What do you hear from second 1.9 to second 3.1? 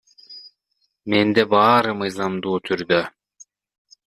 мыйзамдуу түрдө.